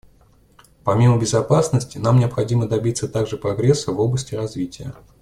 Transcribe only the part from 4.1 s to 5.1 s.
развития.